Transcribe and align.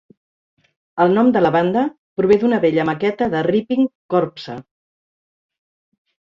El 1.03 1.11
nom 1.17 1.27
de 1.35 1.43
la 1.43 1.51
banda 1.55 1.83
prové 2.21 2.37
d'una 2.45 2.59
vella 2.63 2.85
maqueta 2.91 3.29
de 3.35 3.43
Ripping 3.49 3.85
Corpse. 4.15 4.57